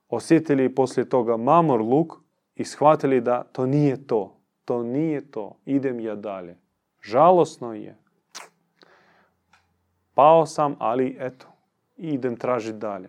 [0.09, 2.13] osjetili poslije toga mamor luk
[2.61, 4.37] i shvatili da to nije to.
[4.64, 5.57] To nije to.
[5.64, 6.57] Idem ja dalje.
[7.03, 7.96] Žalosno je.
[10.14, 11.46] Pao sam, ali eto,
[11.96, 13.09] idem tražiti dalje.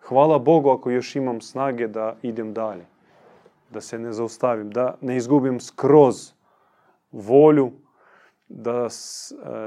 [0.00, 2.86] Hvala Bogu ako još imam snage da idem dalje.
[3.70, 6.32] Da se ne zaustavim, da ne izgubim skroz
[7.12, 7.72] volju,
[8.48, 8.88] da,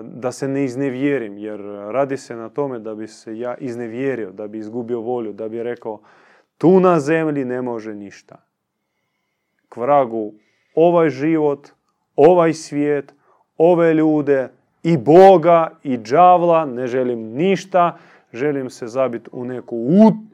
[0.04, 1.38] da se ne iznevjerim.
[1.38, 1.60] Jer
[1.92, 5.64] radi se na tome da bi se ja iznevjerio, da bi izgubio volju, da bi
[5.64, 6.00] rekao
[6.58, 8.51] tu na zemlji ne može ništa.
[9.72, 10.34] K vragu
[10.76, 11.68] ovaj život,
[12.16, 13.14] ovaj svijet,
[13.58, 14.50] ove ljude
[14.84, 17.98] i Boga i džavla ne želim ništa,
[18.34, 19.78] želim se zabiti u neku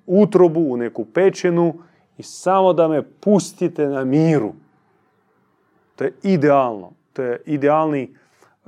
[0.06, 1.74] utrobu, u neku pećinu
[2.18, 4.54] i samo da me pustite na miru.
[5.96, 6.92] To je idealno.
[7.14, 8.16] To je idealni,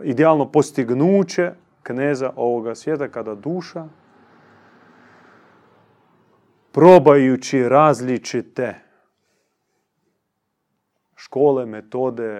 [0.04, 1.52] idealno postignuće
[1.84, 3.88] kneza ovoga svijeta kada duša
[6.72, 8.89] probajući različite
[11.20, 12.32] škole, metode,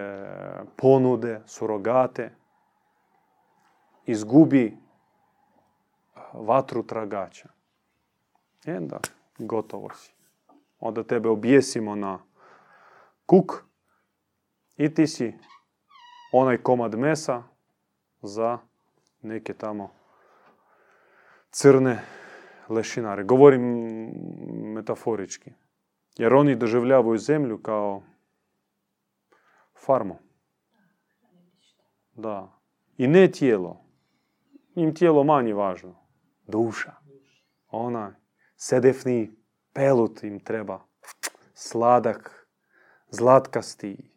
[0.76, 2.30] ponude, surogate,
[4.06, 4.76] izgubi
[6.32, 7.48] vatru tragača.
[8.66, 9.00] I onda
[9.38, 10.12] gotovo si.
[10.80, 12.18] Onda tebe objesimo na
[13.26, 13.64] kuk
[14.76, 15.34] i ti si
[16.32, 17.42] onaj komad mesa
[18.22, 18.58] za
[19.22, 19.90] neke tamo
[21.50, 21.98] crne
[22.68, 23.24] lešinare.
[23.24, 23.62] Govorim
[24.72, 25.52] metaforički.
[26.18, 28.02] Jer oni doživljavaju zemlju kao
[29.84, 30.18] farmu.
[32.14, 32.60] Da.
[32.96, 33.84] I ne tijelo.
[34.74, 35.94] Im tijelo manje važno.
[36.46, 36.92] Duša.
[37.70, 38.14] Ona
[38.56, 39.30] sedefni
[39.72, 40.80] pelut im treba.
[41.54, 42.46] Sladak,
[43.10, 44.10] zlatkasti,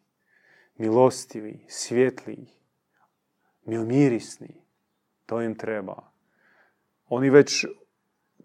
[0.78, 2.46] milostivi, svjetli,
[3.66, 4.64] milmirisni.
[5.26, 6.12] To im treba.
[7.08, 7.66] Oni već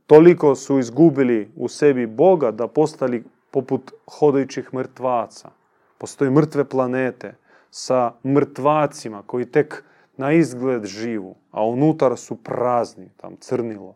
[0.05, 5.58] toliko su izgubili u sebi Boga da postali poput hodajućih mrtvaca.
[5.99, 7.35] Postoje mrtve planete
[7.71, 9.83] sa mrtvacima koji tek
[10.17, 13.95] na izgled živu, a unutar su prazni, tam crnilo.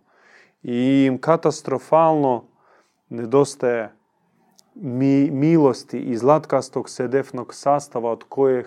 [0.63, 2.43] I im katastrofalno
[3.09, 3.91] nedostaje
[4.75, 8.65] mi, milosti i zlatkastog sedefnog sastava od kojeg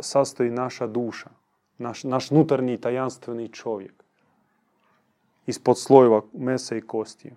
[0.00, 1.30] sastoji naša duša,
[1.78, 4.00] naš, naš nutarnji tajanstveni čovjek
[5.46, 7.32] ispod slojeva mesa i kostiju.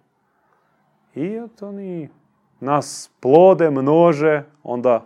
[1.15, 2.10] I eto oni
[2.64, 5.06] nas plode, množe, onda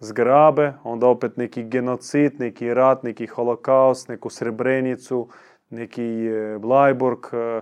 [0.00, 5.28] zgrabe, onda opet neki genocid, neki rat, neki holokaust, neku srebrenicu,
[5.70, 7.60] neki e, Blajburg, e,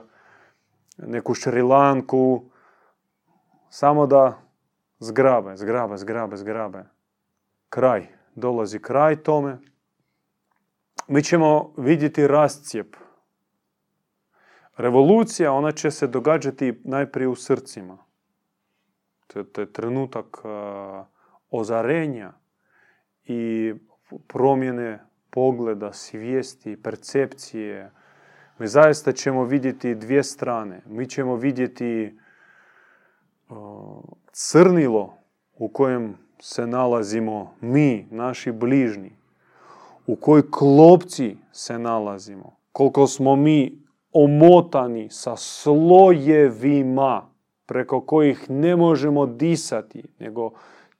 [0.98, 2.44] neku Šrilanku,
[3.70, 4.38] samo da
[4.98, 6.84] zgrabe, zgrabe, zgrabe, zgrabe.
[7.68, 9.58] Kraj, dolazi kraj tome.
[11.08, 12.96] Mi ćemo vidjeti rascijep
[14.78, 18.07] Revolucija, ona će se događati najprije u srcima.
[19.32, 20.38] To je, trenutak
[21.50, 22.32] ozarenja
[23.24, 23.74] i
[24.26, 27.90] promjene pogleda, svijesti, percepcije.
[28.58, 30.82] Mi zaista ćemo vidjeti dvije strane.
[30.86, 32.18] Mi ćemo vidjeti
[34.32, 35.14] crnilo
[35.54, 39.12] u kojem se nalazimo mi, naši bližnji,
[40.06, 46.18] u kojoj klopci se nalazimo, koliko smo mi omotani sa slojevima
[47.68, 50.50] preko kojih ne možemo disati, nego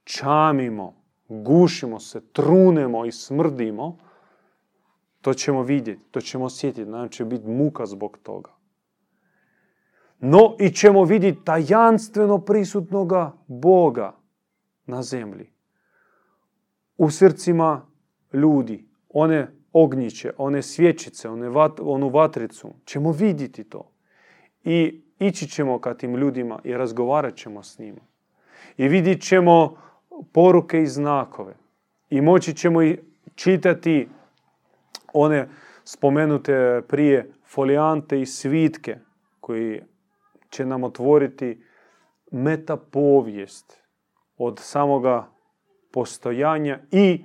[0.04, 0.94] čamimo,
[1.28, 3.98] gušimo se, trunemo i smrdimo,
[5.20, 8.50] to ćemo vidjeti, to ćemo osjetiti, nam će biti muka zbog toga.
[10.18, 14.16] No i ćemo vidjeti tajanstveno prisutnoga Boga
[14.86, 15.52] na zemlji.
[16.96, 17.86] U srcima
[18.32, 21.48] ljudi, one ognjiće, one svječice, one
[21.80, 23.92] onu vatricu, ćemo vidjeti to.
[24.64, 28.00] I ići ćemo ka tim ljudima i razgovarat ćemo s njima.
[28.76, 29.76] I vidjet ćemo
[30.32, 31.54] poruke i znakove.
[32.10, 32.98] I moći ćemo i
[33.34, 34.08] čitati
[35.12, 35.48] one
[35.84, 38.98] spomenute prije folijante i svitke
[39.40, 39.82] koji
[40.50, 41.62] će nam otvoriti
[42.30, 43.82] metapovijest
[44.36, 45.28] od samoga
[45.92, 47.24] postojanja i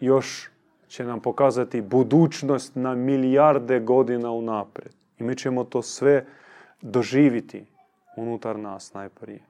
[0.00, 0.50] još
[0.88, 4.97] će nam pokazati budućnost na milijarde godina unaprijed.
[5.18, 6.26] I mi ćemo to sve
[6.82, 7.66] doživiti
[8.16, 9.42] unutar nas najprije.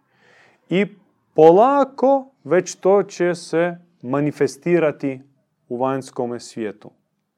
[0.69, 0.87] I
[1.35, 5.21] polako već to će se manifestirati
[5.69, 6.91] u vanjskom svijetu.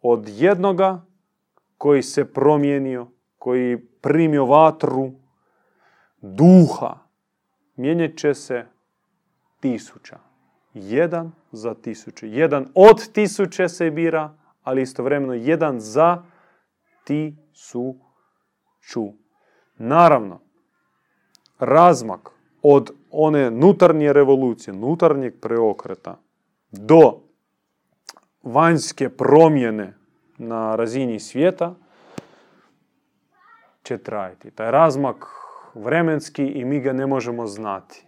[0.03, 1.03] Od jednoga
[1.79, 3.07] koji se promijenio,
[3.39, 5.13] koji primio vatru
[6.21, 6.99] duha,
[7.77, 8.67] mijenjat će se
[9.61, 10.19] tisuća.
[10.75, 12.29] Jedan za tisuće.
[12.29, 16.23] Jedan od tisuće se bira, ali istovremeno jedan za
[17.05, 18.10] tisuću.
[19.79, 20.41] Naravno,
[21.59, 22.31] razmak
[22.63, 26.21] od one nutarnje revolucije, nutarnjeg preokreta
[26.71, 27.21] do
[28.43, 29.95] vanjske promjene
[30.39, 31.75] na razini svijeta
[33.83, 34.51] će trajiti.
[34.51, 35.27] Taj razmak
[35.75, 38.07] vremenski i mi ga ne možemo znati.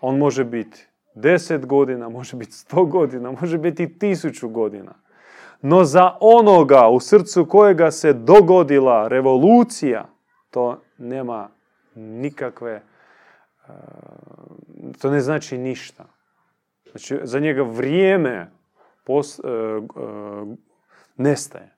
[0.00, 4.94] On može biti deset godina, može biti sto godina, može biti tisuću godina.
[5.62, 10.08] No za onoga u srcu kojega se dogodila revolucija,
[10.50, 11.48] to nema
[11.94, 12.82] nikakve, e,
[15.00, 16.04] to ne znači ništa.
[16.90, 18.50] Znači, za njega vrijeme
[19.04, 19.82] pos, e, e,
[21.16, 21.76] nestaje.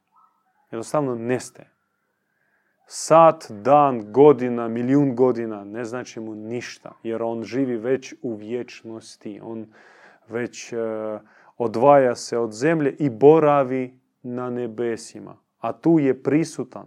[0.70, 1.70] Jednostavno nestaje.
[2.86, 9.40] Sat, dan, godina, milijun godina ne znači mu ništa, jer on živi već u vječnosti.
[9.42, 9.66] On
[10.28, 10.72] već
[11.56, 15.36] odvaja se od zemlje i boravi na nebesima.
[15.58, 16.86] A tu je prisutan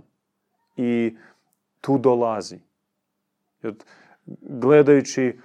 [0.78, 1.18] i
[1.82, 2.60] tu dolazi.
[4.42, 5.40] Gledajući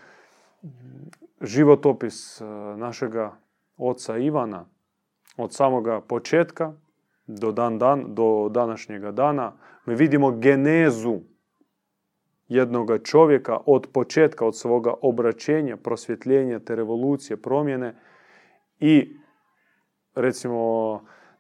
[1.40, 2.44] životopis e,
[2.76, 3.36] našega
[3.76, 4.64] oca Ivana,
[5.36, 6.72] od samoga početka
[7.26, 9.52] do, dan, dan, do današnjega dana,
[9.86, 11.20] mi vidimo genezu
[12.48, 17.94] jednoga čovjeka od početka, od svoga obraćenja, prosvjetljenja, te revolucije, promjene
[18.82, 19.16] i
[20.14, 20.58] recimo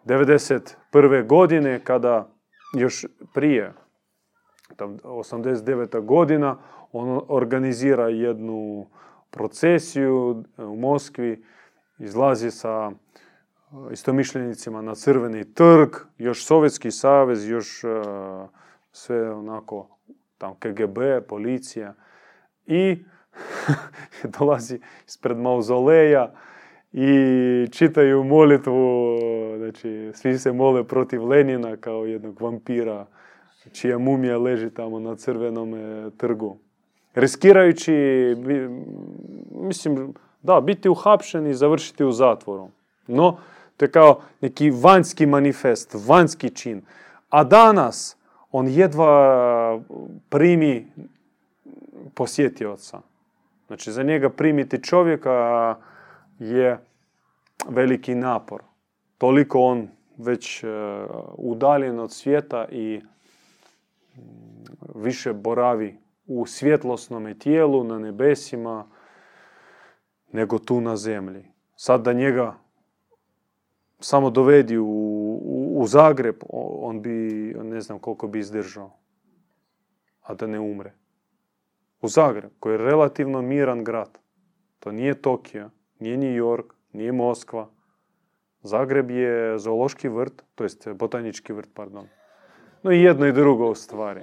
[0.04, 1.26] 1991.
[1.26, 2.28] godine kada
[2.78, 3.72] još prije
[4.78, 6.04] 89.
[6.04, 6.58] godina,
[6.92, 8.86] on organizira jednu
[9.30, 11.44] procesiju u Moskvi,
[11.98, 12.90] izlazi sa
[13.92, 15.88] istomišljenicima na crveni trg,
[16.18, 17.84] još Sovjetski savez, još
[18.92, 19.98] sve onako
[20.38, 21.94] tam KGB, policija
[22.66, 23.04] i
[24.38, 26.32] dolazi ispred mauzoleja
[26.92, 29.18] i čitaju molitvu,
[29.58, 33.06] znači svi se mole protiv Lenina kao jednog vampira
[33.72, 35.74] čija mumija leži tamo na crvenom
[36.16, 36.56] trgu.
[37.14, 37.92] Riskirajući,
[39.50, 42.68] mislim, da, biti uhapšen i završiti u zatvoru.
[43.06, 43.38] No,
[43.76, 46.82] to je kao neki vanjski manifest, vanjski čin.
[47.30, 48.16] A danas
[48.52, 49.80] on jedva
[50.28, 50.86] primi
[52.14, 53.00] posjetioca.
[53.66, 55.76] Znači, za njega primiti čovjeka
[56.42, 56.78] je
[57.68, 58.62] veliki napor.
[59.18, 60.68] Toliko on već e,
[61.34, 63.00] udaljen od svijeta i
[64.94, 68.86] više boravi u svjetlosnom tijelu, na nebesima,
[70.32, 71.44] nego tu na zemlji.
[71.76, 72.54] Sad da njega
[74.00, 74.88] samo dovedi u,
[75.74, 77.08] u, Zagreb, on bi,
[77.62, 78.90] ne znam koliko bi izdržao,
[80.22, 80.92] a da ne umre.
[82.00, 84.18] U Zagreb, koji je relativno miran grad.
[84.78, 85.70] To nije Tokio,
[86.02, 87.68] nije New York, nije Moskva.
[88.62, 92.08] Zagreb je zoološki vrt, to jest botanički vrt, pardon.
[92.82, 94.22] No i jedno i drugo u stvari.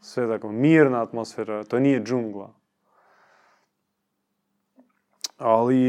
[0.00, 2.54] Sve tako, mirna atmosfera, to nije džungla.
[5.36, 5.84] Ali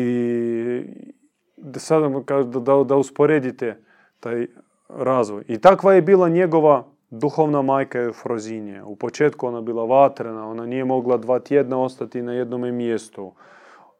[1.57, 2.09] da sada
[2.43, 3.83] da, da, usporedite
[4.19, 4.47] taj
[4.89, 5.43] razvoj.
[5.47, 8.83] I takva je bila njegova duhovna majka Eufrozinje.
[8.83, 13.33] U početku ona bila vatrena, ona nije mogla dva tjedna ostati na jednom mjestu.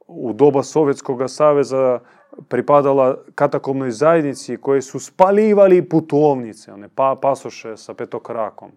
[0.08, 2.00] U doba Sovjetskog saveza
[2.48, 8.72] pripadala katakomnoj zajednici koje su spalivali putovnice, one pa, pasoše sa petokrakom.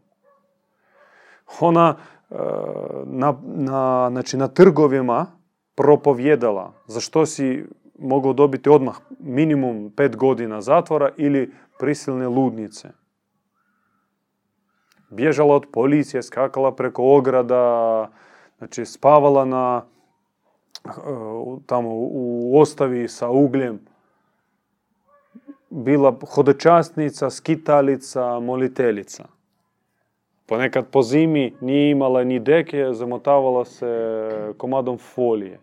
[1.61, 1.97] Ona
[2.31, 2.35] e,
[3.05, 5.27] na, na, znači, na trgovima
[5.75, 7.65] propovjedala za što si
[7.99, 12.89] mogao dobiti odmah minimum pet godina zatvora ili prisilne ludnice.
[15.11, 18.09] Bježala od policije, skakala preko ograda,
[18.59, 19.83] znači spavala na,
[21.67, 23.81] tamo u ostavi sa ugljem.
[25.71, 29.25] Bila hodočasnica, skitalica, moliteljica.
[30.47, 35.61] Ponekad po zimi nije imala ni deke, zamotavala se komadom folije.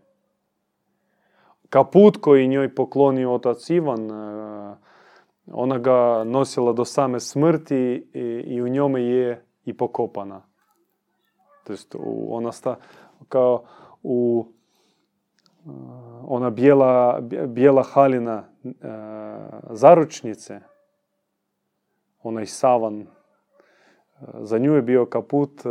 [1.70, 4.76] Kaput koji njoj poklonio otac Ivan, eh,
[5.52, 8.08] ona ga nosila do same smrti
[8.46, 10.42] i, u njome je i pokopana.
[11.64, 11.96] To jest
[12.30, 12.76] ona sta
[13.30, 13.64] kao
[14.04, 14.48] u
[16.24, 18.72] ona bijela, bijela halina uh,
[19.70, 20.60] zaručnice,
[22.24, 23.08] onaj savan, uh,
[24.42, 25.62] za nju je bio kaput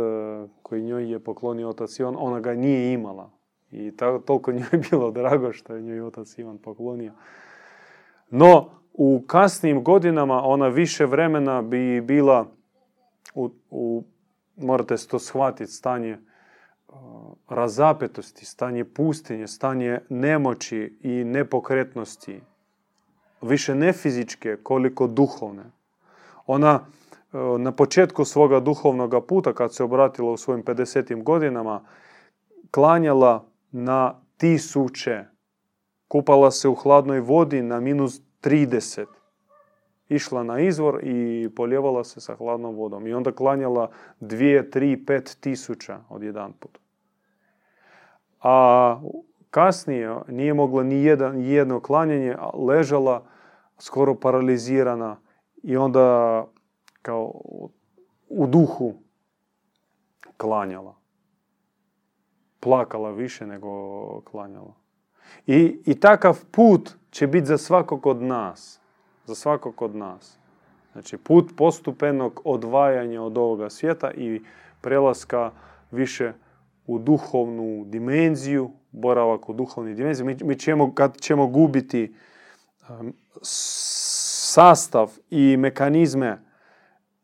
[0.63, 3.31] koji njoj je poklonio otac Ivan, ona ga nije imala.
[3.71, 7.13] I ta, toliko njoj je bilo drago što je njoj otac Ivan poklonio.
[8.29, 12.45] No, u kasnim godinama ona više vremena bi bila
[13.35, 14.03] u, u
[14.55, 16.34] morate to shvatiti, stanje uh,
[17.49, 22.41] razapetosti, stanje pustinje, stanje nemoći i nepokretnosti.
[23.41, 25.63] Više ne fizičke, koliko duhovne.
[26.47, 31.23] Ona uh, na početku svoga duhovnog puta, kad se obratila u svojim 50.
[31.23, 31.81] godinama,
[32.71, 35.23] klanjala na tisuće.
[36.07, 39.05] Kupala se u hladnoj vodi na minus 30.
[40.09, 43.07] Išla na izvor i poljevala se sa hladnom vodom.
[43.07, 46.84] I onda klanjala dvije, tri, pet tisuća od jedan put.
[48.47, 48.99] A
[49.49, 52.35] kasnije nije mogla ni jedan, jedno klanjanje,
[52.67, 53.23] ležala
[53.77, 55.17] skoro paralizirana
[55.63, 56.45] i onda
[57.01, 57.31] kao
[58.29, 58.93] u duhu
[60.37, 60.95] klanjala.
[62.59, 64.73] Plakala više nego klanjala.
[65.47, 68.79] I, I takav put će biti za svakog od nas.
[69.25, 70.39] Za svakog od nas.
[70.91, 74.41] Znači put postupenog odvajanja od ovoga svijeta i
[74.81, 75.51] prelaska
[75.91, 76.33] više
[76.87, 80.25] u duhovnu dimenziju, boravak u duhovni dimenziji.
[80.25, 82.15] Mi, mi ćemo, kad ćemo gubiti
[82.89, 86.41] um, sastav i mekanizme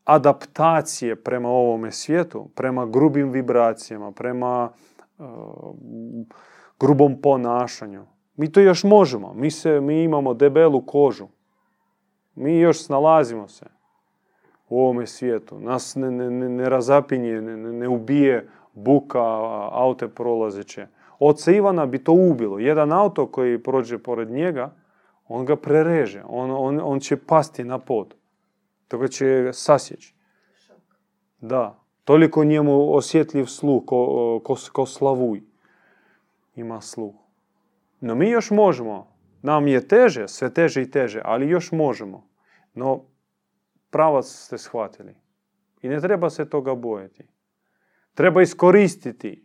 [0.04, 4.70] adaptacije prema ovome svijetu, prema grubim vibracijama, prema
[5.18, 5.26] uh,
[6.80, 8.06] grubom ponašanju,
[8.36, 9.34] mi to još možemo.
[9.34, 11.28] Mi, se, mi imamo debelu kožu.
[12.34, 13.66] Mi još snalazimo se
[14.68, 15.60] u ovome svijetu.
[15.60, 19.22] Nas ne, ne, ne razapinje, ne, ne ubije buka
[19.72, 20.86] aute prolazeće.
[21.18, 22.58] Oca Ivana bi to ubilo.
[22.58, 24.74] Jedan auto koji prođe pored njega,
[25.28, 26.22] on ga prereže.
[26.26, 28.14] On, on, on će pasti na pod.
[28.88, 30.14] Toga će sasjeći.
[31.40, 31.78] Da.
[32.04, 35.42] Toliko njemu osjetljiv sluh ko, ko, ko slavuj.
[36.54, 37.14] Ima sluh.
[38.00, 39.12] No mi još možemo.
[39.42, 42.26] Nam je teže, sve teže i teže, ali još možemo.
[42.74, 43.00] No,
[43.90, 45.14] pravac ste shvatili.
[45.82, 47.31] I ne treba se toga bojati.
[48.14, 49.44] Treba iskoristiti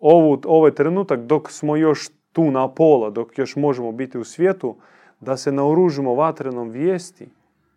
[0.00, 4.76] ovu, ovaj trenutak dok smo još tu na pola, dok još možemo biti u svijetu,
[5.20, 7.28] da se naoružimo vatrenom vijesti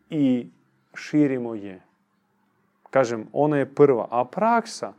[0.09, 0.47] i
[0.93, 1.82] širimo je.
[2.89, 4.93] Kažem, ona je prva, a praksa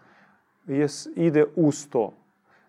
[1.17, 2.13] ide uz to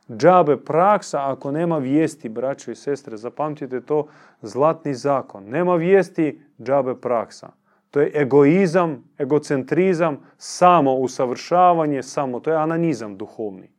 [0.09, 3.17] džabe praksa ako nema vijesti, braćo i sestre.
[3.17, 4.07] Zapamtite to,
[4.41, 5.43] zlatni zakon.
[5.43, 7.49] Nema vijesti, džabe praksa.
[7.91, 13.71] To je egoizam, egocentrizam, samo usavršavanje, samo, to je ananizam duhovni.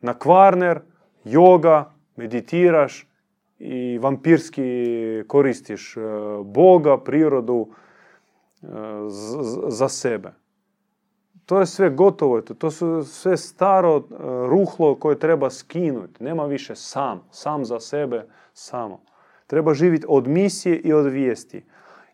[0.00, 0.80] Na kvarner,
[1.24, 1.84] yoga,
[2.16, 3.06] meditiraš
[3.58, 4.62] i vampirski
[5.26, 6.00] koristiš e,
[6.44, 7.68] Boga, prirodu
[8.62, 8.66] e,
[9.68, 10.32] za sebe.
[11.46, 14.02] To je sve gotovo, to su sve staro e,
[14.48, 16.24] ruhlo koje treba skinuti.
[16.24, 19.00] Nema više sam, sam za sebe, samo.
[19.46, 21.64] Treba živjeti od misije i od vijesti.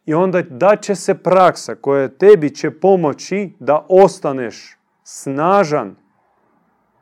[0.06, 5.96] I onda da će se praksa koja tebi će pomoći da ostaneš snažan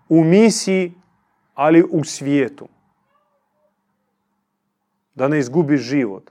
[0.09, 0.95] u misiji,
[1.55, 2.69] ali u svijetu.
[5.15, 6.31] Da ne izgubiš život.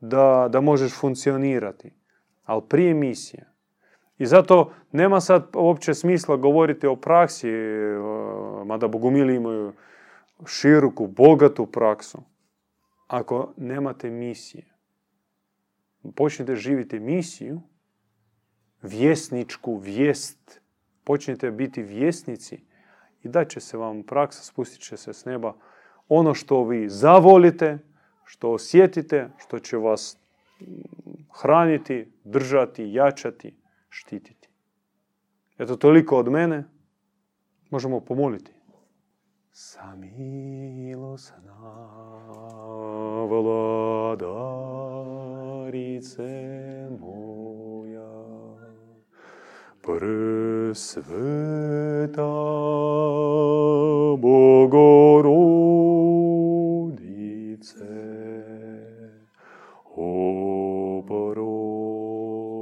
[0.00, 1.92] Da, da možeš funkcionirati.
[2.44, 3.52] Ali prije misije.
[4.18, 7.98] I zato nema sad uopće smisla govoriti o praksi, e,
[8.64, 9.72] mada bogumili imaju
[10.46, 12.22] široku, bogatu praksu,
[13.06, 14.75] ako nemate misije.
[16.14, 17.60] Počnete živjeti misiju,
[18.82, 20.60] vjesničku vijest.
[21.04, 22.60] Počnite biti vjesnici
[23.22, 25.54] i da će se vam praksa, spustit će se s neba.
[26.08, 27.78] Ono što vi zavolite,
[28.24, 30.18] što osjetite, što će vas
[31.40, 33.56] hraniti, držati, jačati,
[33.88, 34.48] štititi.
[35.58, 36.64] Eto toliko od mene.
[37.70, 38.52] Možemo pomoliti.
[39.52, 40.16] Samilosna
[45.66, 48.14] Царице моя,
[49.82, 51.02] Пресвята
[54.16, 54.86] Богородице,
[59.96, 61.02] о,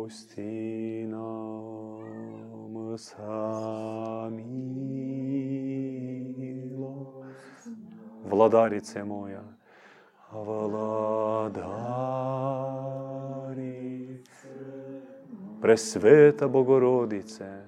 [0.09, 4.35] прости нам самило,
[8.25, 9.43] владарице моя,
[10.33, 12.34] Владарице
[15.65, 17.65] presveta Bogorodice,